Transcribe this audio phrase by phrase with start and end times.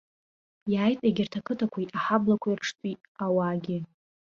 [0.73, 3.77] Иааит егьырҭ ақыҭақәеи аҳаблақәеи рҿтәи ауаагьы.